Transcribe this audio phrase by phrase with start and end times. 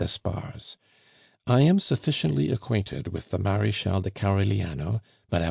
[0.01, 0.77] d'Espard's.
[1.45, 4.99] I am sufficiently acquainted with the Marechale de Carigliano,
[5.31, 5.39] Mme.